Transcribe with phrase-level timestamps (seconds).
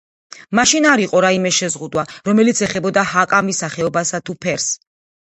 [0.59, 4.67] მაშინ არ იყო რაიმე შეზღუდვა, რომელიც ეხებოდა ჰაკამის სახეობასა თუ ფერს.